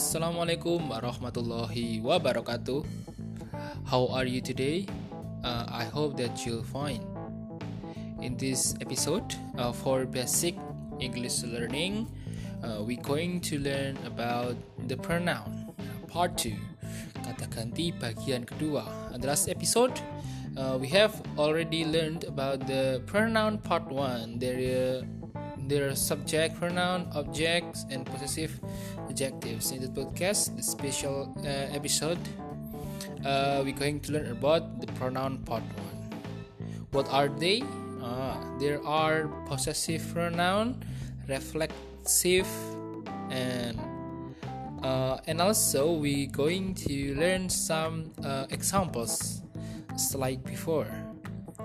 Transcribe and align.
Assalamualaikum 0.00 0.88
warahmatullahi 0.88 2.00
wabarakatuh. 2.00 2.88
How 3.84 4.08
are 4.08 4.24
you 4.24 4.40
today? 4.40 4.88
Uh, 5.44 5.68
I 5.68 5.84
hope 5.92 6.16
that 6.16 6.40
you'll 6.48 6.64
fine. 6.64 7.04
In 8.24 8.32
this 8.40 8.72
episode, 8.80 9.28
uh, 9.60 9.76
for 9.76 10.08
basic 10.08 10.56
English 11.04 11.44
learning, 11.44 12.08
uh, 12.64 12.80
we're 12.80 13.04
going 13.04 13.44
to 13.44 13.60
learn 13.60 14.00
about 14.08 14.56
the 14.88 14.96
pronoun 14.96 15.68
part 16.08 16.32
2 16.32 16.56
kata 17.20 17.44
ganti 17.52 17.92
bagian 17.92 18.48
kedua 18.48 18.88
in 19.12 19.20
the 19.20 19.28
last 19.28 19.52
episode 19.52 19.92
uh, 20.56 20.80
we 20.80 20.88
have 20.88 21.12
already 21.36 21.84
learned 21.84 22.24
about 22.24 22.64
the 22.64 23.04
pronoun 23.04 23.60
part 23.60 23.84
1 23.92 24.40
there 24.40 25.04
their 25.70 25.94
subject 25.94 26.58
pronoun 26.58 27.06
objects 27.14 27.86
and 27.94 28.02
possessive 28.02 28.58
adjectives 29.10 29.74
in 29.74 29.82
the 29.82 29.92
podcast 29.92 30.54
the 30.56 30.62
special 30.62 31.34
uh, 31.42 31.76
episode 31.76 32.22
uh, 33.26 33.60
we're 33.64 33.76
going 33.76 33.98
to 34.00 34.12
learn 34.12 34.30
about 34.30 34.80
the 34.80 34.86
pronoun 34.94 35.38
part 35.44 35.62
1 35.62 36.00
what 36.92 37.08
are 37.10 37.28
they? 37.28 37.62
Uh, 38.02 38.34
there 38.58 38.84
are 38.84 39.28
possessive 39.46 40.02
pronoun 40.12 40.82
reflexive 41.28 42.48
and 43.30 43.78
uh, 44.82 45.18
and 45.26 45.40
also 45.40 45.92
we're 45.92 46.26
going 46.26 46.74
to 46.74 47.14
learn 47.14 47.48
some 47.48 48.10
uh, 48.24 48.46
examples 48.50 49.42
like 50.14 50.42
before. 50.42 50.88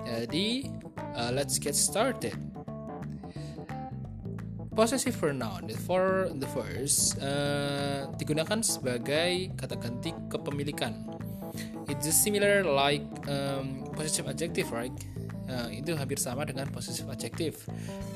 Jadi 0.06 0.70
uh, 1.18 1.32
let's 1.34 1.58
get 1.58 1.74
started 1.74 2.38
possessive 4.76 5.16
pronoun 5.16 5.72
for 5.88 6.30
the 6.36 6.48
first 6.52 7.18
uh, 7.24 8.12
digunakan 8.20 8.60
sebagai 8.62 9.56
kata 9.56 9.80
ganti 9.80 10.12
kepemilikan 10.28 11.08
it's 11.88 12.12
similar 12.12 12.62
like 12.62 13.08
um, 13.32 13.88
possessive 13.96 14.28
adjective 14.28 14.70
right 14.76 14.94
Nah, 15.46 15.70
itu 15.70 15.94
hampir 15.94 16.18
sama 16.18 16.42
dengan 16.42 16.66
possessive 16.74 17.06
adjective. 17.06 17.54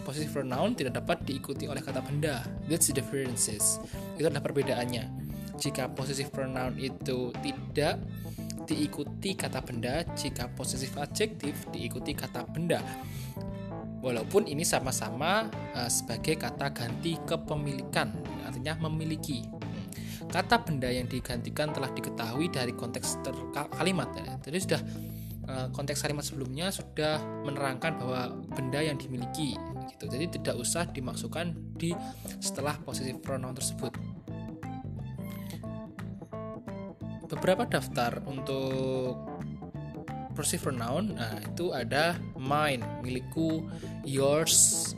Possessive 0.01 0.33
pronoun 0.33 0.73
tidak 0.73 0.97
dapat 0.97 1.21
diikuti 1.29 1.69
oleh 1.69 1.81
kata 1.81 2.01
benda. 2.01 2.41
That's 2.65 2.89
the 2.89 2.97
differences. 2.97 3.77
Itu 4.17 4.25
adalah 4.25 4.41
perbedaannya. 4.41 5.05
Jika 5.61 5.93
possessive 5.93 6.33
pronoun 6.33 6.81
itu 6.81 7.29
tidak 7.45 8.01
diikuti 8.65 9.37
kata 9.37 9.61
benda, 9.61 10.01
jika 10.17 10.49
possessive 10.57 10.93
adjective 10.97 11.57
diikuti 11.69 12.17
kata 12.17 12.49
benda. 12.49 12.81
Walaupun 13.99 14.47
ini 14.47 14.63
sama-sama 14.63 15.51
uh, 15.75 15.89
sebagai 15.91 16.39
kata 16.39 16.71
ganti 16.71 17.19
kepemilikan, 17.27 18.15
artinya 18.47 18.87
memiliki. 18.87 19.43
Kata 20.29 20.61
benda 20.61 20.87
yang 20.87 21.09
digantikan 21.09 21.73
telah 21.73 21.89
diketahui 21.89 22.53
dari 22.53 22.71
konteks 22.71 23.17
kalimat. 23.75 24.13
Jadi 24.45 24.57
sudah 24.61 24.81
Eh, 25.49 25.67
konteks 25.73 26.05
kalimat 26.05 26.21
sebelumnya 26.21 26.69
sudah 26.69 27.17
menerangkan 27.41 27.97
bahwa 27.97 28.37
benda 28.53 28.85
yang 28.85 29.01
dimiliki 29.01 29.57
gitu. 29.89 30.05
Jadi 30.05 30.37
tidak 30.37 30.61
usah 30.61 30.85
dimasukkan 30.85 31.73
di 31.73 31.89
setelah 32.37 32.77
posisi 32.77 33.09
pronoun 33.17 33.57
tersebut. 33.57 33.89
Beberapa 37.25 37.65
daftar 37.65 38.21
untuk 38.29 39.17
possessive 40.39 40.71
pronoun, 40.71 41.19
nah 41.19 41.35
itu 41.43 41.75
ada 41.75 42.15
mine, 42.39 42.79
milikku, 43.03 43.67
yours, 44.07 44.95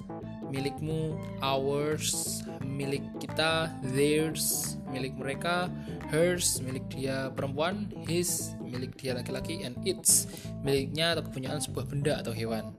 milikmu, 0.53 1.17
ours, 1.41 2.45
milik 2.61 3.01
kita, 3.17 3.73
theirs, 3.81 4.77
milik 4.93 5.17
mereka, 5.17 5.65
hers, 6.13 6.61
milik 6.61 6.85
dia 6.93 7.33
perempuan, 7.33 7.89
his, 8.05 8.53
milik 8.61 8.93
dia 9.01 9.17
laki-laki, 9.17 9.65
and 9.65 9.73
its, 9.81 10.29
miliknya 10.61 11.17
atau 11.17 11.25
kepunyaan 11.25 11.57
sebuah 11.57 11.89
benda 11.89 12.21
atau 12.21 12.37
hewan. 12.37 12.77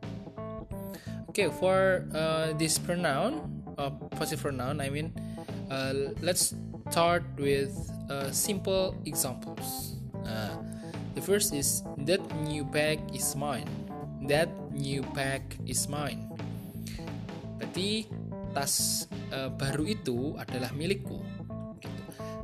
Okay, 1.35 1.51
for 1.59 2.07
uh, 2.15 2.55
this 2.63 2.79
pronoun, 2.79 3.43
uh, 3.75 3.91
possessive 4.15 4.39
pronoun, 4.39 4.79
I 4.79 4.87
mean, 4.87 5.11
uh, 5.67 6.15
let's 6.23 6.55
start 6.95 7.27
with 7.41 7.75
uh, 8.07 8.31
simple 8.31 8.95
examples. 9.03 9.99
Uh, 10.23 10.61
the 11.13 11.23
first 11.23 11.53
is 11.53 11.85
that 12.09 12.21
new 12.45 12.65
bag 12.65 13.01
is 13.13 13.37
mine. 13.37 13.69
That 14.27 14.49
new 14.73 15.03
bag 15.13 15.43
is 15.65 15.87
mine. 15.87 16.29
Berarti 17.59 18.07
tas 18.53 19.07
uh, 19.33 19.49
baru 19.55 19.89
itu 19.89 20.37
adalah 20.37 20.71
milikku 20.77 21.21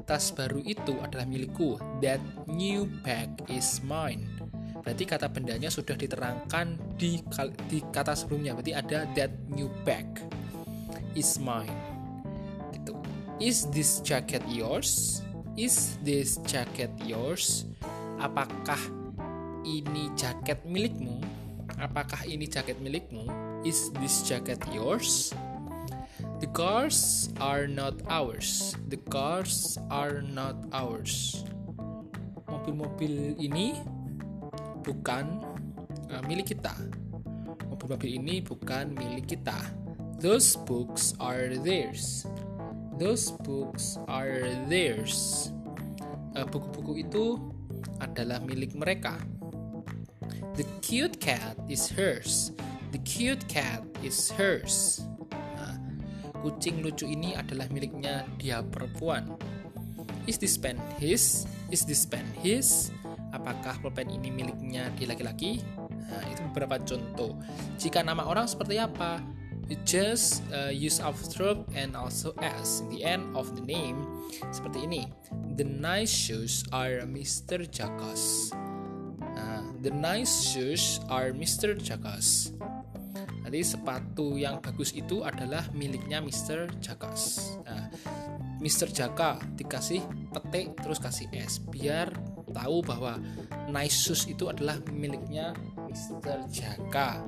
tas 0.08 0.32
baru 0.32 0.64
itu 0.64 0.96
adalah 1.04 1.28
milikku. 1.28 1.76
That 2.00 2.24
new 2.48 2.88
bag 3.04 3.28
is 3.52 3.84
mine. 3.84 4.24
Berarti 4.80 5.04
kata 5.04 5.28
bendanya 5.28 5.68
sudah 5.68 5.92
diterangkan 6.00 6.80
di, 6.96 7.20
di 7.68 7.84
kata 7.92 8.16
sebelumnya. 8.16 8.56
Berarti 8.56 8.72
ada 8.72 9.04
that 9.12 9.36
new 9.52 9.68
bag 9.84 10.08
is 11.12 11.36
mine. 11.36 11.76
Gitu. 12.72 12.96
Is 13.36 13.68
this 13.68 14.00
jacket 14.00 14.40
yours? 14.48 15.20
Is 15.60 16.00
this 16.00 16.40
jacket 16.48 16.88
yours? 17.04 17.68
Apakah 18.18 18.82
ini 19.62 20.10
jaket 20.18 20.66
milikmu? 20.66 21.22
Apakah 21.78 22.26
ini 22.26 22.50
jaket 22.50 22.82
milikmu? 22.82 23.30
Is 23.62 23.94
this 24.02 24.26
jacket 24.26 24.58
yours? 24.74 25.30
The 26.42 26.50
cars 26.50 27.30
are 27.38 27.70
not 27.70 27.98
ours. 28.10 28.74
The 28.90 28.98
cars 29.10 29.78
are 29.86 30.22
not 30.22 30.58
ours. 30.74 31.46
Mobil-mobil 32.50 33.38
ini 33.38 33.78
bukan 34.82 35.42
uh, 36.10 36.22
milik 36.26 36.58
kita. 36.58 36.74
Mobil-mobil 37.70 38.18
ini 38.18 38.42
bukan 38.42 38.98
milik 38.98 39.38
kita. 39.38 39.58
Those 40.18 40.58
books 40.66 41.14
are 41.22 41.54
theirs. 41.54 42.26
Those 42.98 43.30
books 43.46 43.94
are 44.10 44.42
theirs. 44.66 45.50
Uh, 46.34 46.42
buku-buku 46.46 47.06
itu 47.06 47.38
adalah 48.02 48.42
milik 48.42 48.74
mereka. 48.74 49.18
The 50.54 50.66
cute 50.82 51.22
cat 51.22 51.58
is 51.70 51.86
hers. 51.90 52.50
The 52.90 53.00
cute 53.04 53.46
cat 53.46 53.84
is 54.02 54.32
hers 54.34 55.06
kucing 56.42 56.80
lucu 56.80 57.06
ini 57.10 57.34
adalah 57.34 57.66
miliknya 57.70 58.24
dia 58.38 58.62
perempuan. 58.62 59.34
Is 60.28 60.38
this 60.38 60.60
pen 60.60 60.78
his? 61.00 61.48
Is 61.72 61.84
this 61.88 62.04
pen 62.06 62.24
his? 62.44 62.92
Apakah 63.32 63.76
pulpen 63.80 64.08
ini 64.08 64.32
miliknya 64.32 64.88
dia 64.96 65.06
laki-laki? 65.08 65.60
Nah, 66.08 66.24
itu 66.32 66.40
beberapa 66.52 66.80
contoh. 66.80 67.36
Jika 67.76 68.00
nama 68.00 68.24
orang 68.24 68.48
seperti 68.48 68.80
apa? 68.80 69.20
You 69.68 69.76
just 69.84 70.40
uh, 70.48 70.72
use 70.72 70.96
apostrophe 70.96 71.60
and 71.76 71.92
also 71.92 72.32
s 72.40 72.80
in 72.80 72.88
the 72.88 73.04
end 73.04 73.36
of 73.36 73.52
the 73.52 73.60
name 73.60 74.00
seperti 74.48 74.88
ini. 74.88 75.04
The 75.58 75.66
nice 75.66 76.14
shoes 76.14 76.62
are 76.70 77.02
Mr. 77.02 77.66
Jakas. 77.66 78.54
Nah, 79.18 79.66
the 79.82 79.90
nice 79.90 80.54
shoes 80.54 81.02
are 81.10 81.34
Mr. 81.34 81.74
Jakas. 81.74 82.54
Jadi 83.42 83.66
sepatu 83.66 84.38
yang 84.38 84.62
bagus 84.62 84.94
itu 84.94 85.26
adalah 85.26 85.66
miliknya 85.74 86.22
Mr. 86.22 86.70
Jakas. 86.78 87.58
Nah, 87.66 87.90
Mr. 88.62 88.86
Jaka 88.94 89.42
dikasih 89.58 90.06
petik 90.30 90.78
terus 90.78 91.02
kasih 91.02 91.26
S 91.34 91.58
biar 91.58 92.14
tahu 92.54 92.78
bahwa 92.86 93.18
nice 93.66 93.98
shoes 93.98 94.30
itu 94.30 94.46
adalah 94.46 94.78
miliknya 94.94 95.58
Mr. 95.90 96.46
Jaka. 96.54 97.18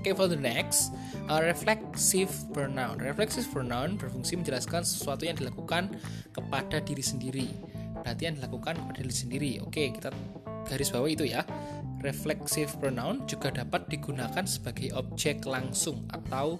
Oke, 0.00 0.16
okay, 0.16 0.16
for 0.16 0.32
the 0.32 0.40
next, 0.40 0.96
uh, 1.28 1.44
reflexive 1.44 2.32
pronoun. 2.56 3.04
Reflexive 3.04 3.44
pronoun 3.52 4.00
berfungsi 4.00 4.32
menjelaskan 4.40 4.80
sesuatu 4.80 5.28
yang 5.28 5.36
dilakukan 5.36 5.92
kepada 6.32 6.80
diri 6.80 7.04
sendiri. 7.04 7.52
Berarti 8.00 8.24
yang 8.24 8.40
dilakukan 8.40 8.80
kepada 8.80 8.96
diri 9.04 9.12
sendiri. 9.12 9.52
Oke, 9.60 9.76
okay, 9.76 9.86
kita 9.92 10.08
garis 10.64 10.88
bawah 10.88 11.04
itu 11.04 11.28
ya. 11.28 11.44
Reflexive 12.00 12.72
pronoun 12.80 13.28
juga 13.28 13.52
dapat 13.52 13.92
digunakan 13.92 14.40
sebagai 14.48 14.88
objek 14.96 15.44
langsung 15.44 16.08
atau 16.08 16.56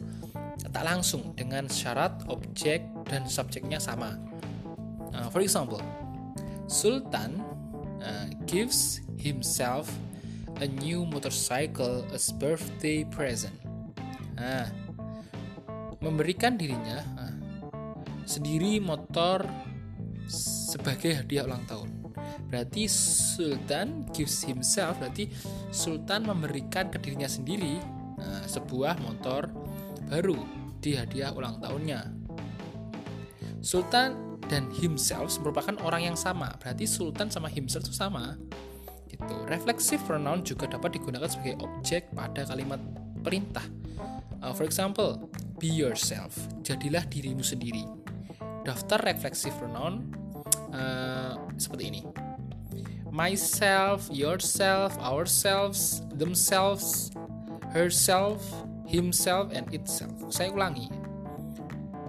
tak 0.69 0.85
langsung 0.85 1.33
dengan 1.33 1.65
syarat 1.65 2.13
objek 2.29 2.85
dan 3.09 3.25
subjeknya 3.25 3.81
sama. 3.81 4.21
Uh, 5.17 5.33
for 5.33 5.41
example, 5.41 5.81
Sultan 6.69 7.41
uh, 8.05 8.29
gives 8.45 9.01
himself 9.17 9.89
a 10.61 10.69
new 10.69 11.09
motorcycle 11.09 12.05
as 12.13 12.29
birthday 12.37 13.05
present. 13.09 13.57
Nah, 14.37 14.69
memberikan 16.05 16.57
dirinya 16.57 17.01
uh, 17.17 17.35
sendiri 18.29 18.81
motor 18.81 19.45
sebagai 20.31 21.25
hadiah 21.25 21.49
ulang 21.49 21.65
tahun. 21.65 21.89
Berarti 22.53 22.87
Sultan 22.87 24.07
gives 24.13 24.45
himself, 24.45 25.01
berarti 25.01 25.33
Sultan 25.73 26.29
memberikan 26.29 26.93
ke 26.93 27.01
dirinya 27.01 27.29
sendiri 27.29 27.81
nah, 28.21 28.45
sebuah 28.45 29.01
motor 29.01 29.49
baru 30.09 30.37
di 30.81 30.97
hadiah 30.97 31.33
ulang 31.33 31.61
tahunnya. 31.61 32.01
Sultan 33.61 34.41
dan 34.51 34.67
himself 34.75 35.31
merupakan 35.39 35.79
orang 35.87 36.11
yang 36.11 36.19
sama. 36.19 36.51
Berarti 36.59 36.89
sultan 36.89 37.31
sama 37.31 37.47
himself 37.47 37.87
itu 37.87 37.95
sama. 37.95 38.35
Gitu. 39.21 39.37
Reflexive 39.47 40.03
pronoun 40.09 40.41
juga 40.43 40.65
dapat 40.67 40.97
digunakan 40.97 41.29
sebagai 41.29 41.61
objek 41.61 42.09
pada 42.17 42.49
kalimat 42.49 42.81
perintah. 43.21 43.65
Uh, 44.41 44.57
for 44.57 44.65
example, 44.65 45.29
be 45.61 45.69
yourself. 45.69 46.33
Jadilah 46.65 47.05
dirimu 47.13 47.45
sendiri. 47.45 47.85
Daftar 48.65 49.05
reflexive 49.05 49.53
pronoun 49.61 50.09
uh, 50.73 51.37
seperti 51.61 51.85
ini. 51.93 52.03
Myself, 53.11 54.07
yourself, 54.09 54.95
ourselves, 55.03 56.01
themselves, 56.15 57.11
herself, 57.75 58.41
himself, 58.87 59.51
and 59.53 59.67
itself. 59.75 60.15
Saya 60.31 60.55
ulangi. 60.55 60.89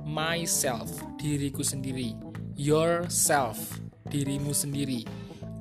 Myself, 0.05 0.91
diriku 1.17 1.63
sendiri 1.65 2.31
yourself, 2.61 3.57
dirimu 4.11 4.53
sendiri, 4.53 5.01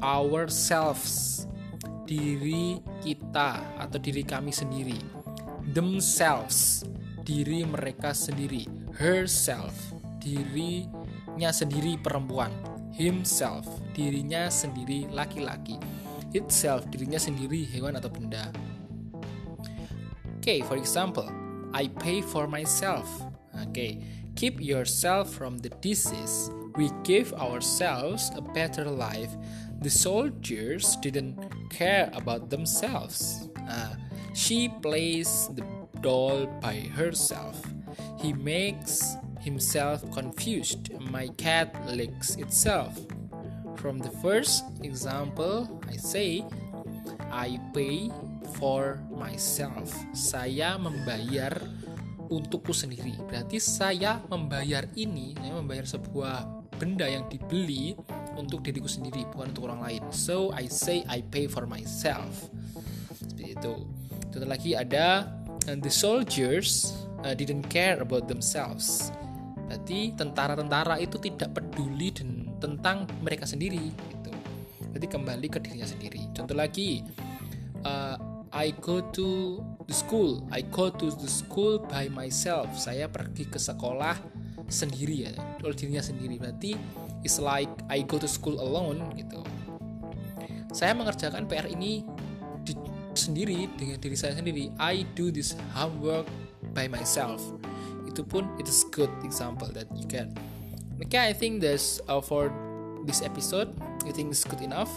ourselves, 0.03 1.45
diri 2.05 2.81
kita 3.05 3.61
atau 3.79 3.99
diri 4.03 4.27
kami 4.27 4.51
sendiri, 4.51 4.99
themselves, 5.73 6.85
diri 7.23 7.63
mereka 7.63 8.11
sendiri, 8.11 8.67
herself, 8.97 9.73
dirinya 10.19 11.55
sendiri 11.55 11.97
perempuan, 12.01 12.51
himself, 12.93 13.65
dirinya 13.95 14.51
sendiri 14.51 15.07
laki-laki, 15.13 15.79
itself, 16.35 16.85
dirinya 16.91 17.21
sendiri 17.21 17.63
hewan 17.69 17.95
atau 17.95 18.11
benda. 18.11 18.51
Okay, 20.41 20.65
for 20.65 20.81
example, 20.81 21.29
I 21.77 21.93
pay 22.01 22.25
for 22.25 22.49
myself. 22.49 23.07
Okay, 23.71 24.01
keep 24.35 24.57
yourself 24.59 25.29
from 25.29 25.61
the 25.61 25.69
disease 25.85 26.49
we 26.77 26.91
gave 27.03 27.33
ourselves 27.35 28.31
a 28.37 28.41
better 28.41 28.85
life. 28.85 29.31
The 29.81 29.89
soldiers 29.89 30.97
didn't 31.01 31.41
care 31.71 32.13
about 32.13 32.51
themselves. 32.51 33.49
Uh, 33.65 33.97
she 34.35 34.69
plays 34.69 35.49
the 35.57 35.65
doll 36.05 36.47
by 36.61 36.85
herself. 36.93 37.57
He 38.21 38.33
makes 38.33 39.17
himself 39.41 40.05
confused. 40.13 40.93
My 41.01 41.29
cat 41.41 41.73
licks 41.89 42.37
itself. 42.37 42.93
From 43.81 43.97
the 43.97 44.13
first 44.21 44.69
example, 44.85 45.81
I 45.89 45.97
say, 45.97 46.45
I 47.33 47.57
pay 47.73 48.13
for 48.61 49.01
myself. 49.09 49.89
Saya 50.13 50.77
membayar 50.77 51.57
untukku 52.29 52.77
sendiri. 52.77 53.17
Berarti 53.25 53.57
saya 53.57 54.21
membayar 54.29 54.85
ini, 54.93 55.33
saya 55.41 55.57
membayar 55.57 55.89
sebuah 55.89 56.69
benda 56.77 57.09
yang 57.09 57.25
dibeli 57.33 57.97
untuk 58.41 58.65
diriku 58.65 58.89
sendiri 58.89 59.29
bukan 59.29 59.53
untuk 59.53 59.69
orang 59.69 59.85
lain. 59.85 60.03
So 60.11 60.51
I 60.57 60.67
say 60.67 61.05
I 61.07 61.21
pay 61.21 61.47
for 61.47 61.69
myself. 61.69 62.49
Seperti 63.13 63.55
itu. 63.57 63.75
Contoh 64.31 64.49
lagi 64.49 64.73
ada 64.79 65.29
and 65.69 65.85
the 65.85 65.93
soldiers 65.93 66.97
uh, 67.23 67.37
didn't 67.37 67.69
care 67.69 68.01
about 68.01 68.27
themselves. 68.27 69.13
Berarti 69.69 70.17
tentara-tentara 70.17 70.99
itu 70.99 71.21
tidak 71.23 71.55
peduli 71.55 72.11
dan 72.11 72.51
tentang 72.59 73.07
mereka 73.23 73.47
sendiri 73.47 73.93
gitu. 73.93 74.33
Berarti 74.91 75.07
kembali 75.07 75.47
ke 75.47 75.59
dirinya 75.63 75.87
sendiri. 75.87 76.27
Contoh 76.35 76.57
lagi 76.57 77.05
uh, 77.85 78.17
I 78.51 78.75
go 78.83 78.99
to 79.15 79.63
the 79.87 79.95
school. 79.95 80.43
I 80.51 80.67
go 80.67 80.91
to 80.91 81.07
the 81.15 81.31
school 81.31 81.79
by 81.87 82.11
myself. 82.11 82.75
Saya 82.75 83.07
pergi 83.07 83.47
ke 83.47 83.63
sekolah 83.63 84.19
sendiri 84.67 85.31
ya 85.31 85.33
oleh 85.63 85.77
dirinya 85.79 86.03
sendiri. 86.03 86.35
Berarti 86.39 86.75
it's 87.25 87.39
like 87.39 87.71
I 87.89 88.03
go 88.05 88.19
to 88.19 88.29
school 88.29 88.61
alone 88.61 89.13
gitu. 89.17 89.41
Saya 90.71 90.95
mengerjakan 90.95 91.51
PR 91.51 91.67
ini 91.67 92.07
di, 92.63 92.73
sendiri 93.13 93.67
dengan 93.75 93.99
diri 93.99 94.17
saya 94.17 94.39
sendiri. 94.39 94.71
I 94.79 95.03
do 95.19 95.35
this 95.35 95.59
homework 95.75 96.31
by 96.73 96.87
myself. 96.87 97.43
Itu 98.07 98.23
pun 98.23 98.47
it 98.59 98.67
is 98.71 98.87
good 98.95 99.11
example 99.27 99.69
that 99.75 99.91
you 99.99 100.07
can. 100.07 100.31
Okay 101.01 101.19
I 101.19 101.33
think 101.33 101.65
that's 101.65 101.99
uh, 102.07 102.23
for 102.23 102.53
this 103.09 103.25
episode. 103.25 103.73
You 104.07 104.13
think 104.13 104.33
it's 104.33 104.45
good 104.45 104.61
enough? 104.61 104.91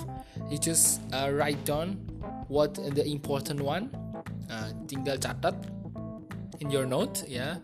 You 0.51 0.59
just 0.59 1.01
uh, 1.11 1.31
write 1.31 1.63
down 1.65 1.99
what 2.47 2.75
the 2.75 3.03
important 3.07 3.63
one 3.63 3.89
uh, 4.51 4.69
tinggal 4.85 5.17
catat 5.17 5.55
in 6.61 6.69
your 6.69 6.85
note 6.85 7.25
ya. 7.25 7.59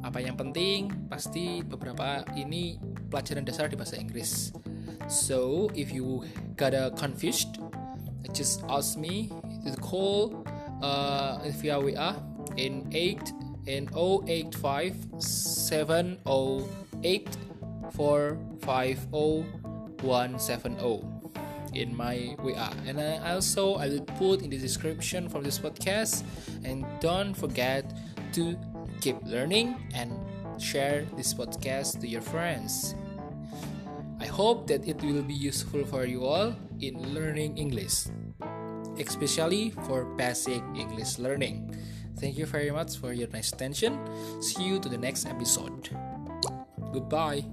Apa 0.00 0.24
yang 0.24 0.38
penting 0.38 0.88
pasti 1.12 1.60
beberapa 1.60 2.24
ini 2.32 2.80
pelajaran 3.10 3.44
dasar 3.44 3.66
di 3.66 3.76
bahasa 3.76 3.98
Inggris 3.98 4.54
so 5.10 5.66
if 5.74 5.90
you 5.90 6.22
got 6.54 6.72
a 6.72 6.94
confused 6.94 7.58
just 8.30 8.62
ask 8.70 8.94
me 8.94 9.26
call 9.82 10.46
uh, 10.82 11.38
via 11.58 11.78
WA 11.78 11.92
uh, 11.98 12.14
in 12.56 12.86
8 12.94 13.18
in 13.66 13.90
085 13.92 14.94
708 15.18 17.28
in 21.74 21.94
my 21.94 22.34
WA 22.42 22.58
uh. 22.58 22.74
and 22.86 23.00
I 23.00 23.34
also 23.34 23.76
I 23.76 23.88
will 23.88 24.06
put 24.18 24.42
in 24.42 24.50
the 24.50 24.58
description 24.58 25.28
for 25.28 25.40
this 25.40 25.58
podcast 25.58 26.24
and 26.64 26.84
don't 27.00 27.34
forget 27.34 27.84
to 28.34 28.58
keep 29.00 29.16
learning 29.24 29.76
and 29.94 30.12
share 30.60 31.06
this 31.16 31.32
podcast 31.32 32.00
to 32.00 32.08
your 32.08 32.20
friends. 32.20 32.94
Hope 34.40 34.72
that 34.72 34.88
it 34.88 34.96
will 35.04 35.20
be 35.20 35.36
useful 35.36 35.84
for 35.84 36.08
you 36.08 36.24
all 36.24 36.56
in 36.80 36.96
learning 37.12 37.60
English, 37.60 38.08
especially 38.96 39.68
for 39.84 40.08
basic 40.16 40.64
English 40.72 41.20
learning. 41.20 41.76
Thank 42.16 42.40
you 42.40 42.48
very 42.48 42.72
much 42.72 42.96
for 42.96 43.12
your 43.12 43.28
nice 43.36 43.52
attention. 43.52 44.00
See 44.40 44.64
you 44.64 44.80
to 44.80 44.88
the 44.88 44.96
next 44.96 45.28
episode. 45.28 45.92
Goodbye. 46.88 47.44